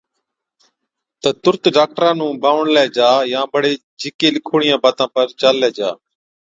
[1.21, 5.89] تہ تُرت ڊاڪٽرا نُون بانوڻلَي جا يان بڙي جھِڪي لِکوڙِيان باتان پر چاللَي جا۔